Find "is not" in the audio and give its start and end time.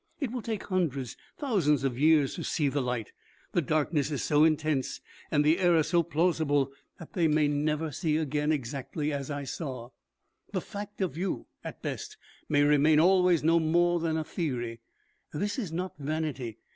15.59-15.93